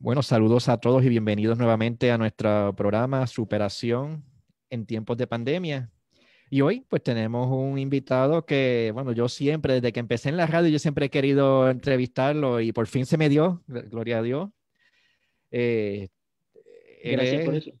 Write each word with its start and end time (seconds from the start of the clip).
Bueno, 0.00 0.22
saludos 0.22 0.68
a 0.68 0.78
todos 0.78 1.04
y 1.04 1.08
bienvenidos 1.08 1.58
nuevamente 1.58 2.12
a 2.12 2.18
nuestro 2.18 2.72
programa 2.76 3.26
Superación 3.26 4.24
en 4.70 4.86
tiempos 4.86 5.18
de 5.18 5.26
pandemia. 5.26 5.90
Y 6.50 6.60
hoy 6.60 6.86
pues 6.88 7.02
tenemos 7.02 7.48
un 7.50 7.80
invitado 7.80 8.46
que, 8.46 8.92
bueno, 8.94 9.10
yo 9.10 9.28
siempre, 9.28 9.74
desde 9.74 9.92
que 9.92 9.98
empecé 9.98 10.28
en 10.28 10.36
la 10.36 10.46
radio, 10.46 10.68
yo 10.68 10.78
siempre 10.78 11.06
he 11.06 11.10
querido 11.10 11.68
entrevistarlo 11.68 12.60
y 12.60 12.70
por 12.70 12.86
fin 12.86 13.06
se 13.06 13.18
me 13.18 13.28
dio, 13.28 13.64
gloria 13.66 14.18
a 14.18 14.22
Dios. 14.22 14.50
Eh, 15.50 16.08
Gracias 17.02 17.44
por 17.44 17.56
eso. 17.56 17.72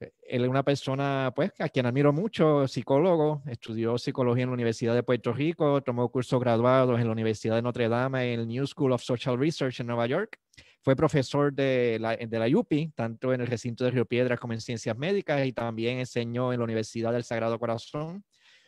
Él 0.00 0.44
es 0.44 0.48
una 0.48 0.62
persona, 0.62 1.32
pues, 1.34 1.52
a 1.58 1.68
quien 1.68 1.86
admiro 1.86 2.12
mucho, 2.12 2.66
psicólogo, 2.66 3.42
estudió 3.46 3.98
psicología 3.98 4.44
en 4.44 4.50
la 4.50 4.54
Universidad 4.54 4.94
de 4.94 5.02
Puerto 5.02 5.32
Rico, 5.32 5.82
tomó 5.82 6.08
cursos 6.10 6.40
graduados 6.40 6.98
en 6.98 7.06
la 7.06 7.12
Universidad 7.12 7.56
de 7.56 7.62
Notre 7.62 7.88
Dame, 7.88 8.32
en 8.32 8.40
el 8.40 8.48
New 8.48 8.66
School 8.66 8.92
of 8.92 9.02
Social 9.02 9.38
Research 9.38 9.80
en 9.80 9.86
Nueva 9.86 10.06
York 10.06 10.38
fue 10.82 10.96
profesor 10.96 11.52
de 11.52 11.98
la, 12.00 12.16
de 12.16 12.38
la 12.38 12.46
UPI, 12.46 12.92
tanto 12.94 13.34
en 13.34 13.42
el 13.42 13.46
recinto 13.46 13.84
de 13.84 13.90
Río 13.90 14.06
Piedras 14.06 14.40
como 14.40 14.54
en 14.54 14.60
ciencias 14.60 14.96
médicas, 14.96 15.44
y 15.46 15.52
también 15.52 15.98
enseñó 15.98 16.52
en 16.52 16.58
la 16.58 16.64
Universidad 16.64 17.12
del 17.12 17.24
Sagrado 17.24 17.58
Corazón. 17.58 18.24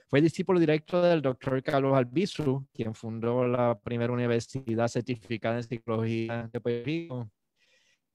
Fue 0.09 0.21
discípulo 0.21 0.61
directo 0.61 1.01
del 1.01 1.23
doctor 1.23 1.63
Carlos 1.63 1.97
Albizu, 1.97 2.67
quien 2.75 2.95
fundó 2.95 3.47
la 3.49 3.79
primera 3.81 4.13
universidad 4.13 4.89
certificada 4.89 5.57
en 5.57 5.63
psicología 5.63 6.51
de 6.53 6.61
Puerto 6.61 6.85
Rico. 6.85 7.31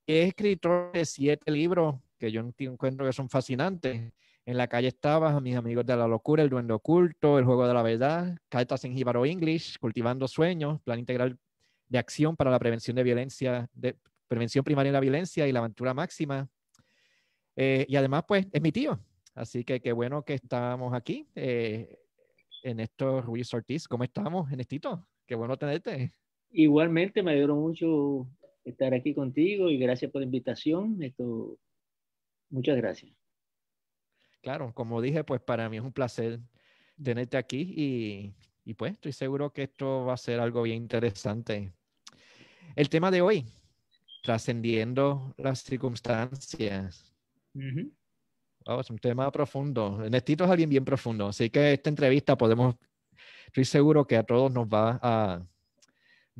Es 0.06 0.28
escritor 0.28 0.92
de 0.92 1.06
siete 1.06 1.52
libros 1.52 1.96
que 2.18 2.32
yo 2.32 2.42
encuentro 2.60 3.06
que 3.06 3.14
son 3.14 3.30
fascinantes. 3.30 4.12
En 4.46 4.58
la 4.58 4.68
calle 4.68 4.88
estaba, 4.88 5.40
mis 5.42 5.56
amigos 5.56 5.86
de 5.86 5.96
la 5.96 6.08
locura, 6.08 6.42
el 6.42 6.50
duende 6.50 6.74
oculto, 6.74 7.38
el 7.38 7.46
juego 7.46 7.68
de 7.68 7.74
la 7.74 7.82
verdad, 7.82 8.38
cartas 8.50 8.86
en 8.86 8.94
jíbaro 8.94 9.26
English, 9.26 9.78
cultivando 9.78 10.28
sueños, 10.28 10.82
plan 10.82 11.00
integral 11.00 11.38
de 11.90 11.98
acción 11.98 12.36
para 12.36 12.52
la 12.52 12.60
prevención 12.60 12.96
de 12.96 13.04
violencia, 13.04 13.70
de 13.74 13.98
prevención 14.28 14.64
primaria 14.64 14.92
de 14.92 14.94
la 14.94 15.00
violencia 15.00 15.48
y 15.48 15.52
la 15.52 15.60
aventura 15.60 15.94
máxima. 15.94 16.50
Eh, 17.56 17.86
y 17.90 17.96
además, 17.96 18.24
pues, 18.28 18.48
es 18.52 18.62
mi 18.62 18.72
tío. 18.72 19.00
Así 19.36 19.64
que 19.64 19.80
qué 19.82 19.92
bueno 19.92 20.24
que 20.24 20.34
estamos 20.34 20.94
aquí. 20.94 21.28
Eh, 21.36 22.00
en 22.64 22.80
estos 22.80 23.26
Ruiz 23.26 23.54
Ortiz, 23.54 23.88
¿cómo 23.88 24.04
estamos, 24.04 24.52
Ernestito? 24.52 25.08
Qué 25.26 25.36
bueno 25.36 25.58
tenerte. 25.58 26.12
Igualmente, 26.52 27.22
me 27.22 27.32
alegro 27.32 27.56
mucho 27.56 28.28
estar 28.64 28.94
aquí 28.94 29.14
contigo 29.14 29.70
y 29.70 29.78
gracias 29.78 30.12
por 30.12 30.22
la 30.22 30.26
invitación. 30.26 31.02
Esto, 31.02 31.58
muchas 32.50 32.78
gracias. 32.78 33.12
Claro, 34.42 34.74
como 34.74 35.02
dije, 35.02 35.24
pues 35.24 35.42
para 35.42 35.70
mí 35.70 35.78
es 35.78 35.84
un 35.84 35.92
placer 35.92 36.40
tenerte 37.02 37.38
aquí 37.38 37.74
y, 37.76 38.36
y 38.64 38.74
pues 38.74 38.94
estoy 38.94 39.14
seguro 39.14 39.52
que 39.52 39.64
esto 39.64 40.06
va 40.06 40.14
a 40.14 40.18
ser 40.18 40.40
algo 40.40 40.62
bien 40.64 40.78
interesante. 40.78 41.74
El 42.76 42.90
tema 42.90 43.12
de 43.12 43.22
hoy, 43.22 43.46
trascendiendo 44.24 45.34
las 45.38 45.60
circunstancias. 45.60 47.14
es 48.82 48.90
un 48.90 48.98
tema 48.98 49.32
profundo. 49.32 50.10
Nestito 50.10 50.44
es 50.44 50.50
alguien 50.50 50.70
bien 50.70 50.84
profundo, 50.84 51.28
así 51.28 51.50
que 51.50 51.74
esta 51.74 51.90
entrevista 51.90 52.38
podemos, 52.38 52.76
estoy 53.46 53.66
seguro 53.66 54.06
que 54.06 54.18
a 54.18 54.24
todos 54.24 54.52
nos 54.52 54.68
va 54.68 55.00
a, 55.02 55.46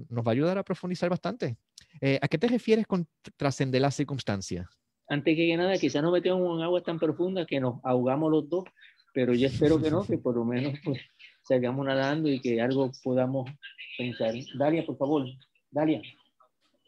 nos 0.10 0.26
va 0.26 0.32
a 0.32 0.34
ayudar 0.34 0.58
a 0.58 0.64
profundizar 0.64 1.10
bastante. 1.10 1.58
Eh, 2.02 2.20
¿A 2.22 2.28
qué 2.28 2.38
te 2.38 2.48
refieres 2.48 2.86
con 2.86 3.08
trascender 3.38 3.82
las 3.82 3.96
circunstancias? 3.96 4.68
Antes 5.10 5.36
que 5.36 5.56
nada, 5.56 5.78
quizás 5.78 6.04
nos 6.04 6.12
metemos 6.12 6.58
en 6.58 6.64
aguas 6.64 6.84
tan 6.84 7.00
profundas 7.00 7.48
que 7.48 7.60
nos 7.60 7.80
ahogamos 7.84 8.30
los 8.32 8.50
dos, 8.50 8.66
pero 9.14 9.34
yo 9.34 9.48
espero 9.48 9.82
que 9.82 9.90
no, 9.90 10.06
que 10.06 10.18
por 10.18 10.36
lo 10.36 10.44
menos 10.44 10.74
pues, 10.84 11.00
salgamos 11.44 11.86
nadando 11.86 12.30
y 12.30 12.42
que 12.42 12.62
algo 12.62 12.92
podamos 13.04 13.50
pensar. 13.98 14.34
Dalia, 14.58 14.86
por 14.86 14.98
favor. 14.98 15.26
Dalia. 15.72 16.02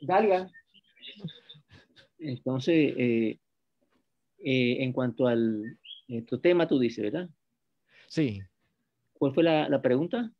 Dalia. 0.01 0.51
Entonces, 2.19 2.93
eh, 2.97 3.39
eh, 4.39 4.77
en 4.83 4.91
cuanto 4.91 5.27
al 5.27 5.77
tu 6.27 6.39
tema, 6.39 6.67
tú 6.67 6.77
dices, 6.77 7.03
¿verdad? 7.03 7.29
Sí. 8.07 8.41
¿Cuál 9.13 9.33
fue 9.33 9.43
la, 9.43 9.69
la, 9.69 9.81
pregunta? 9.81 10.31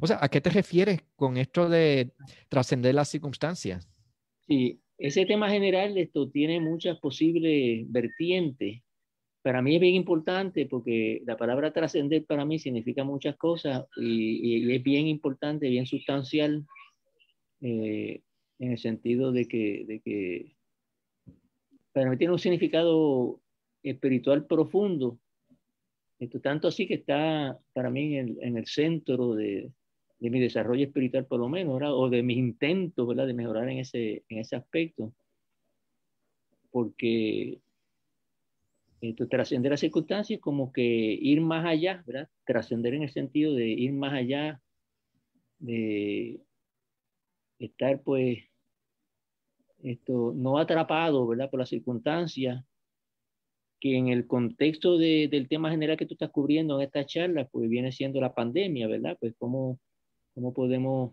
O 0.00 0.06
sea, 0.06 0.18
¿a 0.20 0.28
qué 0.28 0.40
te 0.40 0.50
refieres 0.50 1.02
con 1.16 1.36
esto 1.36 1.68
de 1.68 2.12
trascender 2.48 2.94
las 2.94 3.08
circunstancias? 3.08 3.88
Sí, 4.46 4.81
ese 4.98 5.26
tema 5.26 5.50
general 5.50 5.96
esto 5.98 6.30
tiene 6.30 6.60
muchas 6.60 6.98
posibles 6.98 7.90
vertientes. 7.90 8.82
Para 9.42 9.60
mí 9.60 9.74
es 9.74 9.80
bien 9.80 9.94
importante 9.94 10.66
porque 10.66 11.22
la 11.26 11.36
palabra 11.36 11.72
trascender 11.72 12.24
para 12.24 12.44
mí 12.44 12.58
significa 12.58 13.02
muchas 13.02 13.36
cosas 13.36 13.86
y, 13.96 14.64
y 14.64 14.74
es 14.74 14.82
bien 14.82 15.08
importante, 15.08 15.68
bien 15.68 15.86
sustancial. 15.86 16.64
Eh, 17.60 18.22
en 18.62 18.72
el 18.72 18.78
sentido 18.78 19.32
de 19.32 19.48
que, 19.48 19.84
de 19.86 20.00
que 20.00 20.56
para 21.92 22.08
mí 22.08 22.16
tiene 22.16 22.32
un 22.32 22.38
significado 22.38 23.40
espiritual 23.82 24.46
profundo, 24.46 25.18
esto, 26.20 26.40
tanto 26.40 26.68
así 26.68 26.86
que 26.86 26.94
está 26.94 27.58
para 27.72 27.90
mí 27.90 28.16
en, 28.16 28.38
en 28.40 28.56
el 28.56 28.66
centro 28.66 29.34
de, 29.34 29.72
de, 30.22 30.30
mi 30.30 30.40
desarrollo 30.40 30.84
espiritual 30.84 31.26
por 31.26 31.40
lo 31.40 31.48
menos, 31.48 31.74
¿verdad? 31.74 31.94
o 31.94 32.08
de 32.08 32.22
mis 32.22 32.38
intentos 32.38 33.06
¿verdad? 33.06 33.26
de 33.26 33.34
mejorar 33.34 33.68
en 33.68 33.78
ese, 33.78 34.24
en 34.28 34.38
ese 34.38 34.56
aspecto, 34.56 35.12
porque 36.70 37.60
esto, 39.00 39.28
trascender 39.28 39.70
las 39.70 39.80
circunstancias 39.80 40.40
como 40.40 40.72
que 40.72 40.82
ir 40.82 41.40
más 41.40 41.66
allá, 41.66 42.02
¿verdad? 42.06 42.28
Trascender 42.46 42.94
en 42.94 43.02
el 43.02 43.10
sentido 43.10 43.52
de 43.54 43.66
ir 43.66 43.92
más 43.92 44.12
allá, 44.12 44.60
de 45.58 46.40
estar 47.58 48.00
pues 48.02 48.38
esto, 49.82 50.32
no 50.34 50.58
atrapado, 50.58 51.26
¿verdad? 51.26 51.50
Por 51.50 51.60
las 51.60 51.68
circunstancias, 51.68 52.64
que 53.80 53.96
en 53.96 54.08
el 54.08 54.28
contexto 54.28 54.96
de, 54.96 55.26
del 55.28 55.48
tema 55.48 55.70
general 55.70 55.96
que 55.96 56.06
tú 56.06 56.14
estás 56.14 56.30
cubriendo 56.30 56.78
en 56.78 56.86
esta 56.86 57.04
charla, 57.04 57.48
pues 57.48 57.68
viene 57.68 57.90
siendo 57.90 58.20
la 58.20 58.32
pandemia, 58.32 58.86
¿verdad? 58.86 59.16
Pues 59.20 59.34
cómo, 59.36 59.80
cómo 60.34 60.52
podemos 60.52 61.12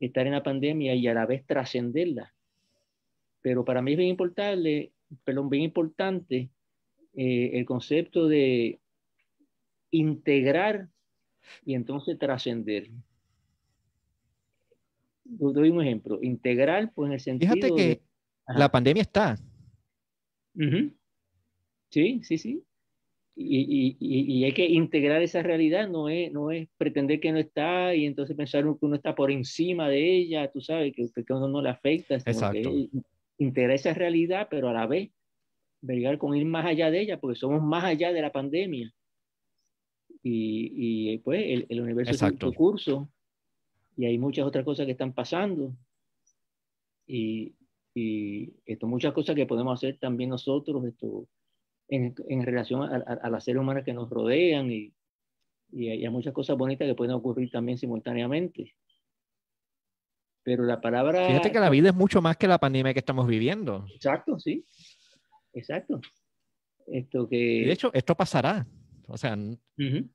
estar 0.00 0.26
en 0.26 0.32
la 0.32 0.42
pandemia 0.42 0.94
y 0.94 1.06
a 1.08 1.14
la 1.14 1.26
vez 1.26 1.44
trascenderla. 1.46 2.34
Pero 3.40 3.64
para 3.64 3.82
mí 3.82 3.92
es 3.92 3.98
bien 3.98 4.10
importante, 4.10 4.92
perdón, 5.24 5.48
bien 5.48 5.62
importante 5.62 6.50
eh, 7.14 7.50
el 7.54 7.64
concepto 7.64 8.28
de 8.28 8.80
integrar 9.90 10.88
y 11.64 11.74
entonces 11.74 12.18
trascender 12.18 12.90
doy 15.28 15.70
un 15.70 15.82
ejemplo, 15.82 16.18
integral, 16.22 16.90
pues 16.94 17.08
en 17.08 17.12
el 17.14 17.20
sentido 17.20 17.54
Fíjate 17.54 17.74
que 17.74 18.02
la 18.48 18.70
pandemia 18.70 19.02
está. 19.02 19.38
Sí, 21.90 22.20
sí, 22.22 22.38
sí. 22.38 22.64
Y, 23.40 23.96
y, 24.00 24.32
y, 24.36 24.44
hay 24.44 24.52
que 24.52 24.66
integrar 24.66 25.22
esa 25.22 25.44
realidad, 25.44 25.88
no 25.88 26.08
es, 26.08 26.32
no 26.32 26.50
es 26.50 26.68
pretender 26.76 27.20
que 27.20 27.30
no 27.30 27.38
está 27.38 27.94
y 27.94 28.04
entonces 28.04 28.36
pensar 28.36 28.64
que 28.64 28.84
uno 28.84 28.96
está 28.96 29.14
por 29.14 29.30
encima 29.30 29.88
de 29.88 30.16
ella, 30.16 30.50
tú 30.50 30.60
sabes, 30.60 30.92
que, 30.92 31.08
que 31.08 31.32
uno 31.32 31.46
no 31.46 31.62
le 31.62 31.68
afecta. 31.68 32.16
Exacto. 32.16 32.68
integrar 33.38 33.76
esa 33.76 33.94
realidad, 33.94 34.48
pero 34.50 34.68
a 34.68 34.72
la 34.72 34.88
vez, 34.88 35.10
vergar 35.80 36.18
con 36.18 36.36
ir 36.36 36.46
más 36.46 36.66
allá 36.66 36.90
de 36.90 37.00
ella, 37.00 37.20
porque 37.20 37.38
somos 37.38 37.62
más 37.62 37.84
allá 37.84 38.12
de 38.12 38.22
la 38.22 38.32
pandemia. 38.32 38.92
Y, 40.20 41.12
y 41.12 41.18
pues 41.18 41.40
el, 41.46 41.66
el 41.68 41.80
universo 41.80 42.10
es 42.10 42.42
un 42.42 42.52
curso 42.52 43.08
y 43.96 44.06
hay 44.06 44.18
muchas 44.18 44.46
otras 44.46 44.64
cosas 44.64 44.84
que 44.86 44.92
están 44.92 45.12
pasando 45.12 45.76
y, 47.06 47.54
y 47.94 48.52
esto, 48.66 48.86
muchas 48.86 49.12
cosas 49.12 49.34
que 49.34 49.46
podemos 49.46 49.78
hacer 49.78 49.96
también 49.98 50.30
nosotros 50.30 50.84
esto, 50.84 51.26
en, 51.88 52.14
en 52.28 52.44
relación 52.44 52.82
a, 52.82 52.96
a, 52.96 53.14
a, 53.14 53.30
las 53.30 53.44
seres 53.44 53.60
humanos 53.60 53.84
que 53.84 53.92
nos 53.92 54.08
rodean 54.10 54.70
y, 54.70 54.92
y 55.70 56.08
muchas 56.08 56.32
cosas 56.32 56.56
bonitas 56.56 56.86
que 56.86 56.94
pueden 56.94 57.14
ocurrir 57.14 57.50
también 57.50 57.78
simultáneamente. 57.78 58.74
Pero 60.42 60.64
la 60.64 60.80
palabra... 60.80 61.26
Fíjate 61.26 61.52
que 61.52 61.60
la 61.60 61.70
vida 61.70 61.90
es 61.90 61.94
mucho 61.94 62.22
más 62.22 62.36
que 62.36 62.48
la 62.48 62.58
pandemia 62.58 62.92
que 62.92 63.00
estamos 63.00 63.26
viviendo. 63.26 63.86
Exacto, 63.94 64.38
sí. 64.38 64.64
Exacto. 65.52 66.00
Esto 66.86 67.28
que... 67.28 67.36
De 67.36 67.72
hecho, 67.72 67.90
esto 67.92 68.14
pasará. 68.14 68.66
O 69.06 69.16
sea, 69.16 69.34
uh 69.34 69.58
-huh. 69.76 70.10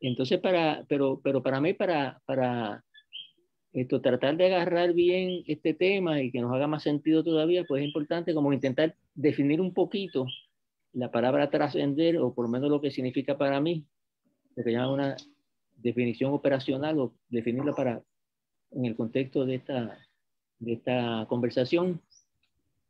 Entonces, 0.00 0.40
para, 0.40 0.84
pero, 0.88 1.20
pero 1.22 1.42
para 1.42 1.60
mí, 1.60 1.74
para, 1.74 2.20
para 2.26 2.84
esto, 3.72 4.02
tratar 4.02 4.36
de 4.36 4.46
agarrar 4.46 4.92
bien 4.92 5.44
este 5.46 5.72
tema 5.72 6.20
y 6.20 6.30
que 6.30 6.40
nos 6.40 6.52
haga 6.52 6.66
más 6.66 6.82
sentido 6.82 7.24
todavía, 7.24 7.64
pues 7.64 7.80
es 7.80 7.86
importante 7.86 8.34
como 8.34 8.52
intentar 8.52 8.94
definir 9.14 9.60
un 9.60 9.72
poquito 9.72 10.26
la 10.92 11.10
palabra 11.10 11.48
trascender, 11.48 12.18
o 12.18 12.34
por 12.34 12.44
lo 12.44 12.50
menos 12.50 12.70
lo 12.70 12.80
que 12.82 12.90
significa 12.90 13.38
para 13.38 13.60
mí, 13.60 13.86
lo 14.56 14.62
que 14.62 14.72
llama 14.72 14.92
una 14.92 15.16
definición 15.76 16.34
operacional, 16.34 16.98
o 16.98 17.14
definirla 17.30 17.72
para, 17.72 18.02
en 18.72 18.84
el 18.84 18.94
contexto 18.94 19.46
de 19.46 19.54
esta, 19.54 19.98
de 20.58 20.74
esta 20.74 21.24
conversación. 21.28 22.02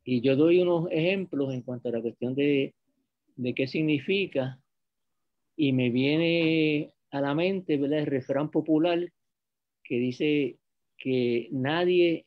Y 0.05 0.21
yo 0.21 0.35
doy 0.35 0.61
unos 0.61 0.89
ejemplos 0.91 1.55
en 1.55 1.63
cuanto 1.63 1.91
a 1.91 1.93
la 1.93 2.03
cuestión 2.03 2.35
de, 2.35 2.75
de 3.37 3.55
qué 3.55 3.69
significa, 3.69 4.59
y 5.57 5.73
me 5.73 5.91
viene 5.91 6.93
a 7.13 7.21
la 7.21 7.35
mente 7.35 7.77
¿verdad? 7.77 8.01
el 8.01 8.07
refrán 8.07 8.51
popular 8.51 9.13
que 9.85 9.97
dice 9.97 10.59
que 11.03 11.49
nadie 11.51 12.27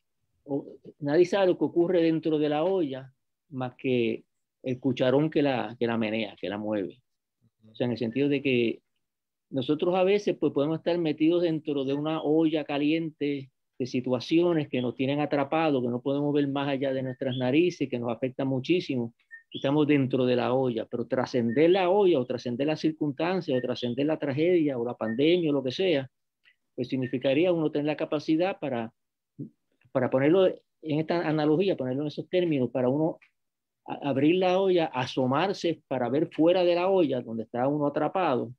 nadie 1.00 1.25
sabe 1.25 1.48
lo 1.48 1.57
que 1.57 1.66
ocurre 1.66 2.01
dentro 2.01 2.38
de 2.38 2.50
la 2.50 2.63
olla 2.63 3.12
más 3.50 3.74
que 3.77 4.25
el 4.63 4.80
cucharón 4.80 5.30
que 5.30 5.42
la, 5.42 5.75
que 5.80 5.88
la 5.88 5.98
menea, 5.98 6.36
que 6.39 6.50
la 6.50 6.57
mueve. 6.57 7.01
O 7.72 7.75
sea, 7.75 7.86
en 7.86 7.92
el 7.92 7.98
sentido 7.98 8.30
de 8.30 8.42
que 8.42 8.81
nosotros 9.50 9.95
a 9.95 10.04
veces 10.04 10.36
pues 10.39 10.54
podemos 10.54 10.80
estar 10.80 10.98
metidos 10.98 11.44
dentro 11.44 11.86
de 11.86 11.94
una 11.94 12.22
olla 12.22 12.63
caliente 12.63 13.50
de 13.77 13.86
situaciones 13.86 14.69
que 14.69 14.81
nos 14.81 14.95
tienen 14.95 15.19
atrapados, 15.19 15.81
que 15.83 15.89
no 15.89 16.01
podemos 16.01 16.33
ver 16.33 16.48
más 16.48 16.68
allá 16.68 16.94
de 16.94 17.04
nuestras 17.04 17.38
narices, 17.38 17.89
que 17.89 18.00
nos 18.00 18.12
afectan 18.12 18.48
muchísimo. 18.48 19.13
Estamos 19.51 19.88
dentro 19.88 20.25
de 20.25 20.36
la 20.36 20.54
olla, 20.54 20.86
pero 20.86 21.06
trascender 21.06 21.69
la 21.69 21.89
olla 21.89 22.19
o 22.19 22.25
trascender 22.25 22.68
las 22.68 22.80
circunstancias 22.80 23.57
o 23.57 23.62
trascender 23.62 24.06
la 24.06 24.18
tragedia 24.18 24.77
o 24.77 24.86
la 24.86 24.95
pandemia 24.95 25.50
o 25.51 25.54
lo 25.54 25.63
que 25.63 25.72
sea, 25.72 26.10
pues 26.75 26.89
significaría 26.89 27.51
uno 27.51 27.72
tener 27.72 27.88
la 27.88 27.98
capacidad 27.98 28.60
para, 28.60 28.94
para 29.92 30.10
ponerlo 30.10 30.48
en 30.48 31.00
esta 31.00 31.27
analogía, 31.27 31.77
ponerlo 31.77 32.04
en 32.04 32.07
esos 32.07 32.30
términos, 32.30 32.69
para 32.69 32.89
uno 32.89 33.19
abrir 33.86 34.36
la 34.36 34.60
olla, 34.60 34.86
asomarse 34.86 35.81
para 35.88 36.10
ver 36.10 36.30
fuera 36.31 36.63
de 36.63 36.75
la 36.75 36.89
olla 36.89 37.22
donde 37.22 37.44
está 37.44 37.68
uno 37.68 37.88
atrapado, 37.88 38.51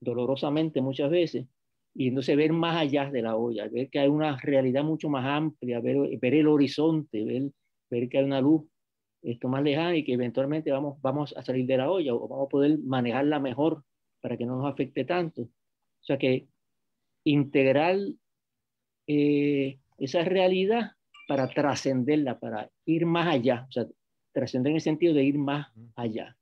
dolorosamente 0.00 0.80
muchas 0.80 1.10
veces, 1.10 1.46
y 1.94 2.08
entonces 2.08 2.36
ver 2.36 2.52
más 2.52 2.76
allá 2.76 3.10
de 3.10 3.22
la 3.22 3.36
olla, 3.36 3.68
ver 3.68 3.88
que 3.90 4.00
hay 4.00 4.08
una 4.08 4.36
realidad 4.38 4.84
mucho 4.84 5.08
más 5.08 5.24
amplia, 5.24 5.80
ver, 5.80 6.18
ver 6.18 6.34
el 6.34 6.48
horizonte, 6.48 7.24
ver, 7.24 7.50
ver 7.90 8.08
que 8.08 8.18
hay 8.18 8.24
una 8.24 8.40
luz 8.40 8.64
esto 9.22 9.48
más 9.48 9.62
lejana 9.62 9.96
y 9.96 10.04
que 10.04 10.12
eventualmente 10.12 10.70
vamos, 10.70 11.00
vamos 11.00 11.34
a 11.36 11.42
salir 11.42 11.66
de 11.66 11.78
la 11.78 11.90
olla 11.90 12.14
o 12.14 12.28
vamos 12.28 12.46
a 12.46 12.48
poder 12.48 12.78
manejarla 12.80 13.40
mejor 13.40 13.82
para 14.20 14.36
que 14.36 14.44
no 14.44 14.56
nos 14.56 14.70
afecte 14.70 15.04
tanto. 15.04 15.42
O 15.42 16.04
sea 16.04 16.18
que 16.18 16.46
integrar 17.24 17.96
eh, 19.06 19.78
esa 19.98 20.22
realidad 20.22 20.92
para 21.26 21.48
trascenderla, 21.48 22.38
para 22.38 22.70
ir 22.84 23.06
más 23.06 23.26
allá, 23.26 23.66
o 23.68 23.72
sea, 23.72 23.86
trascender 24.32 24.70
en 24.70 24.76
el 24.76 24.82
sentido 24.82 25.14
de 25.14 25.24
ir 25.24 25.38
más 25.38 25.68
allá. 25.96 26.36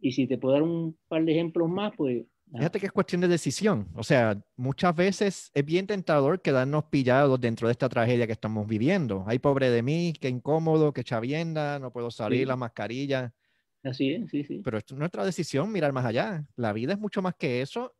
Y 0.00 0.12
si 0.12 0.26
te 0.26 0.38
puedo 0.38 0.54
dar 0.54 0.62
un 0.62 0.96
par 1.08 1.24
de 1.24 1.32
ejemplos 1.32 1.68
más, 1.68 1.92
pues 1.96 2.24
Fíjate 2.56 2.80
que 2.80 2.86
es 2.86 2.92
cuestión 2.92 3.20
de 3.20 3.28
decisión. 3.28 3.88
O 3.94 4.02
sea, 4.02 4.40
muchas 4.56 4.94
veces 4.94 5.50
es 5.52 5.64
bien 5.64 5.86
tentador 5.86 6.40
quedarnos 6.40 6.84
pillados 6.84 7.38
dentro 7.40 7.68
de 7.68 7.72
esta 7.72 7.88
tragedia 7.88 8.26
que 8.26 8.32
estamos 8.32 8.66
viviendo. 8.66 9.24
Ay, 9.26 9.38
pobre 9.38 9.70
de 9.70 9.82
mí, 9.82 10.14
qué 10.18 10.28
incómodo, 10.28 10.92
qué 10.92 11.04
chavienda, 11.04 11.78
no 11.78 11.92
puedo 11.92 12.10
salir, 12.10 12.46
la 12.46 12.56
mascarilla. 12.56 13.34
Así 13.82 14.12
es, 14.12 14.30
sí, 14.30 14.44
sí. 14.44 14.60
Pero 14.64 14.78
es 14.78 14.90
nuestra 14.92 15.24
decisión 15.24 15.70
mirar 15.70 15.92
más 15.92 16.06
allá. 16.06 16.46
La 16.56 16.72
vida 16.72 16.94
es 16.94 16.98
mucho 16.98 17.20
más 17.20 17.34
que 17.34 17.60
eso 17.60 17.94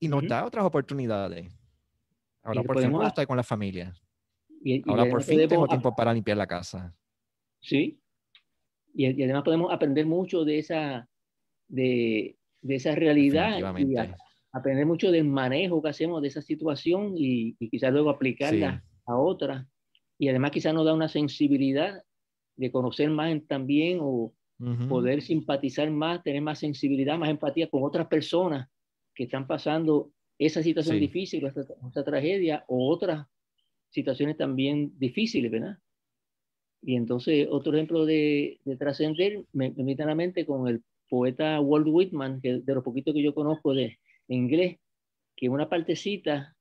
y 0.00 0.08
nos 0.08 0.26
da 0.26 0.44
otras 0.44 0.64
oportunidades. 0.64 1.52
Ahora 2.42 2.62
por 2.62 2.80
fin 2.80 2.90
puedo 2.90 3.06
estar 3.06 3.26
con 3.26 3.36
la 3.36 3.42
familia. 3.42 3.94
Ahora 4.86 5.08
por 5.10 5.22
fin 5.22 5.48
tengo 5.48 5.66
tiempo 5.66 5.94
para 5.94 6.12
limpiar 6.12 6.36
la 6.36 6.46
casa. 6.46 6.94
Sí. 7.60 8.00
Y, 8.94 9.06
y 9.06 9.22
además 9.22 9.42
podemos 9.44 9.72
aprender 9.72 10.06
mucho 10.06 10.44
de 10.44 10.58
esa, 10.58 11.08
de, 11.68 12.36
de 12.62 12.74
esa 12.74 12.94
realidad 12.94 13.58
y 13.78 13.94
aprender 14.52 14.86
mucho 14.86 15.10
del 15.10 15.24
manejo 15.24 15.82
que 15.82 15.90
hacemos 15.90 16.22
de 16.22 16.28
esa 16.28 16.42
situación 16.42 17.14
y, 17.16 17.54
quizás 17.70 17.92
luego 17.92 18.10
aplicarla 18.10 18.82
a 19.06 19.16
otras. 19.16 19.66
Y 20.18 20.28
además 20.28 20.50
quizás 20.50 20.74
nos 20.74 20.84
da 20.84 20.94
una 20.94 21.08
sensibilidad 21.08 22.02
de 22.56 22.72
conocer 22.72 23.10
más 23.10 23.40
también 23.46 23.98
o 24.00 24.32
poder 24.88 25.22
simpatizar 25.22 25.88
más, 25.90 26.22
tener 26.24 26.42
más 26.42 26.58
sensibilidad, 26.58 27.16
más 27.16 27.30
empatía 27.30 27.68
con 27.70 27.84
otras 27.84 28.08
personas 28.08 28.68
que 29.18 29.24
están 29.24 29.48
pasando 29.48 30.12
esa 30.38 30.62
situación 30.62 31.00
difícil, 31.00 31.44
esta, 31.44 32.04
tragedia 32.04 32.64
o 32.68 32.88
otras 32.88 33.26
situaciones 33.90 34.36
también 34.36 34.96
difíciles, 34.96 35.50
¿verdad? 35.50 35.76
Y 36.82 36.94
entonces 36.94 37.48
otro 37.50 37.74
ejemplo 37.74 38.06
de, 38.06 38.60
de 38.64 38.76
trascender 38.76 39.42
me, 39.52 39.72
me 39.72 39.96
a 39.98 40.06
la 40.06 40.14
mente 40.14 40.46
con 40.46 40.68
el 40.68 40.84
poeta 41.10 41.60
Walt 41.60 41.88
Whitman, 41.88 42.40
que 42.40 42.60
de 42.60 42.74
lo 42.74 42.84
poquito 42.84 43.12
que 43.12 43.20
yo 43.20 43.34
conozco 43.34 43.74
de 43.74 43.98
inglés, 44.28 44.76
que 45.34 45.46
en 45.46 45.52
una 45.52 45.68
partecita 45.68 46.54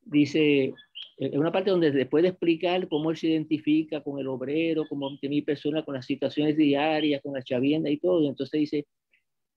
dice, 0.00 0.74
en 1.18 1.38
una 1.38 1.52
parte 1.52 1.70
donde 1.70 1.92
después 1.92 2.24
de 2.24 2.30
explicar 2.30 2.88
cómo 2.88 3.12
él 3.12 3.16
se 3.16 3.28
identifica 3.28 4.02
con 4.02 4.18
el 4.18 4.26
obrero, 4.26 4.84
como 4.88 5.16
mi 5.22 5.42
persona, 5.42 5.84
con 5.84 5.94
las 5.94 6.06
situaciones 6.06 6.56
diarias, 6.56 7.22
con 7.22 7.34
la 7.34 7.44
chavienda 7.44 7.88
y 7.88 7.98
todo, 7.98 8.28
entonces 8.28 8.58
dice 8.58 8.86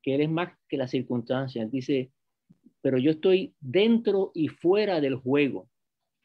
que 0.04 0.14
él 0.14 0.22
es 0.22 0.30
más 0.30 0.56
que 0.70 0.78
las 0.78 0.92
circunstancias. 0.92 1.72
Dice, 1.72 2.12
pero 2.84 3.00
yo 3.00 3.10
estoy 3.10 3.56
dentro 3.60 4.32
y 4.36 4.50
fuera 4.50 5.02
del 5.02 5.16
juego, 5.16 5.68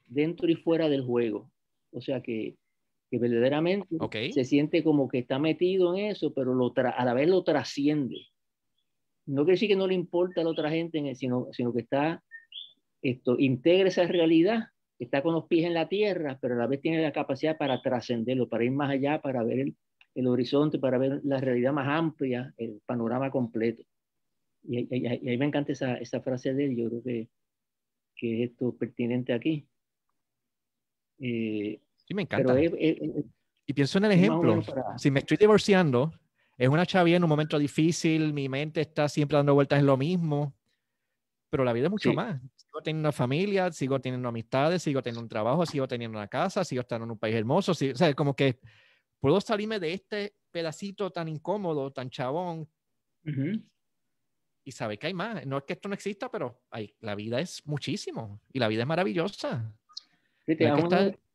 dentro 0.06 0.50
y 0.50 0.56
fuera 0.56 0.90
del 0.90 1.02
juego. 1.02 1.50
O 1.92 2.02
sea 2.02 2.20
que 2.20 2.58
que 3.10 3.18
verdaderamente 3.18 3.88
se 4.32 4.44
siente 4.44 4.84
como 4.84 5.08
que 5.08 5.18
está 5.18 5.38
metido 5.38 5.94
en 5.94 6.06
eso, 6.06 6.32
pero 6.34 6.54
lo 6.54 6.72
a 6.76 7.04
la 7.04 7.14
vez 7.14 7.28
lo 7.28 7.42
trasciende. 7.42 8.26
No 9.26 9.44
quiere 9.44 9.54
decir 9.54 9.68
que 9.68 9.76
no 9.76 9.86
le 9.86 9.94
importa 9.94 10.40
a 10.40 10.44
la 10.44 10.50
otra 10.50 10.70
gente, 10.70 11.14
sino, 11.14 11.48
sino 11.52 11.72
que 11.72 11.80
está, 11.80 12.22
esto, 13.02 13.38
integra 13.38 13.88
esa 13.88 14.06
realidad, 14.06 14.68
está 14.98 15.22
con 15.22 15.34
los 15.34 15.46
pies 15.46 15.66
en 15.66 15.74
la 15.74 15.88
tierra, 15.88 16.38
pero 16.40 16.54
a 16.54 16.58
la 16.58 16.66
vez 16.66 16.80
tiene 16.80 17.02
la 17.02 17.12
capacidad 17.12 17.56
para 17.56 17.80
trascenderlo, 17.80 18.48
para 18.48 18.64
ir 18.64 18.72
más 18.72 18.90
allá, 18.90 19.20
para 19.20 19.42
ver 19.42 19.60
el, 19.60 19.76
el, 20.14 20.26
horizonte, 20.26 20.78
para 20.78 20.98
ver 20.98 21.20
la 21.24 21.40
realidad 21.40 21.72
más 21.72 21.88
amplia, 21.88 22.52
el 22.56 22.80
panorama 22.86 23.30
completo. 23.30 23.84
Y, 24.68 24.86
y, 24.94 25.06
ahí 25.06 25.38
me 25.38 25.46
encanta 25.46 25.72
esa, 25.72 25.96
esa, 25.96 26.20
frase 26.20 26.52
de 26.52 26.66
él, 26.66 26.76
yo 26.76 26.88
creo 26.88 27.02
que, 27.02 27.28
que 28.14 28.44
es 28.44 28.50
esto 28.50 28.76
pertinente 28.76 29.32
aquí. 29.32 29.66
Eh, 31.18 31.80
Sí, 32.08 32.14
me 32.14 32.22
encanta. 32.22 32.58
y 32.58 33.72
pienso 33.74 33.98
en 33.98 34.04
el 34.06 34.12
ejemplo. 34.12 34.62
Si 34.96 35.10
me 35.10 35.20
estoy 35.20 35.36
divorciando, 35.36 36.10
es 36.56 36.70
una 36.70 36.86
chavía 36.86 37.18
en 37.18 37.22
un 37.22 37.28
momento 37.28 37.58
difícil, 37.58 38.32
mi 38.32 38.48
mente 38.48 38.80
está 38.80 39.10
siempre 39.10 39.36
dando 39.36 39.52
vueltas 39.52 39.78
en 39.78 39.84
lo 39.84 39.98
mismo, 39.98 40.56
pero 41.50 41.64
la 41.64 41.74
vida 41.74 41.84
es 41.84 41.90
mucho 41.90 42.14
más. 42.14 42.40
Sigo 42.56 42.80
teniendo 42.82 43.08
una 43.08 43.12
familia, 43.12 43.70
sigo 43.72 44.00
teniendo 44.00 44.26
amistades, 44.26 44.82
sigo 44.82 45.02
teniendo 45.02 45.20
un 45.20 45.28
trabajo, 45.28 45.66
sigo 45.66 45.86
teniendo 45.86 46.16
una 46.16 46.28
casa, 46.28 46.64
sigo 46.64 46.80
estando 46.80 47.04
en 47.04 47.10
un 47.10 47.18
país 47.18 47.36
hermoso. 47.36 47.72
o 47.72 47.74
sea, 47.74 48.14
como 48.14 48.34
que 48.34 48.58
puedo 49.20 49.38
salirme 49.42 49.78
de 49.78 49.92
este 49.92 50.34
pedacito 50.50 51.10
tan 51.10 51.28
incómodo, 51.28 51.92
tan 51.92 52.08
chabón. 52.08 52.66
Y 54.68 54.72
saber 54.72 54.98
que 54.98 55.06
hay 55.06 55.14
más. 55.14 55.46
No 55.46 55.56
es 55.56 55.64
que 55.64 55.72
esto 55.72 55.88
no 55.88 55.94
exista, 55.94 56.30
pero 56.30 56.60
hay, 56.70 56.94
la 57.00 57.14
vida 57.14 57.40
es 57.40 57.66
muchísimo 57.66 58.38
y 58.52 58.58
la 58.58 58.68
vida 58.68 58.82
es 58.82 58.86
maravillosa. 58.86 59.74
Sí, 60.44 60.56
te 60.56 60.68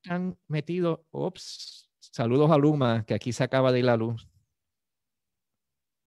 han 0.07 0.37
metido, 0.47 1.07
ups, 1.09 1.89
saludos 1.97 2.51
a 2.51 2.59
Luma, 2.59 3.03
que 3.07 3.15
aquí 3.15 3.33
se 3.33 3.43
acaba 3.43 3.71
de 3.71 3.79
ir 3.79 3.85
la 3.85 3.97
luz. 3.97 4.27